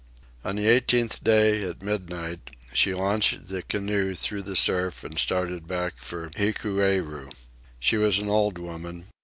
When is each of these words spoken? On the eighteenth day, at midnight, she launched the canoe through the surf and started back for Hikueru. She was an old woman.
On 0.43 0.55
the 0.55 0.67
eighteenth 0.67 1.23
day, 1.23 1.61
at 1.63 1.83
midnight, 1.83 2.55
she 2.73 2.91
launched 2.95 3.49
the 3.49 3.61
canoe 3.61 4.15
through 4.15 4.41
the 4.41 4.55
surf 4.55 5.03
and 5.03 5.19
started 5.19 5.67
back 5.67 5.93
for 5.99 6.31
Hikueru. 6.31 7.29
She 7.79 7.97
was 7.97 8.17
an 8.17 8.27
old 8.27 8.57
woman. 8.57 9.05